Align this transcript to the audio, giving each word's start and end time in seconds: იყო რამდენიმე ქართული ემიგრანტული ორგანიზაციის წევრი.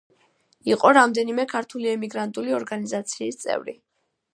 იყო 0.71 0.93
რამდენიმე 0.99 1.45
ქართული 1.53 1.93
ემიგრანტული 1.93 2.59
ორგანიზაციის 2.63 3.43
წევრი. 3.47 3.83